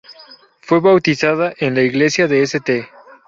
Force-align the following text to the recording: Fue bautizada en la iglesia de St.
Fue 0.61 0.79
bautizada 0.79 1.53
en 1.59 1.75
la 1.75 1.83
iglesia 1.83 2.27
de 2.27 2.41
St. 2.41 2.89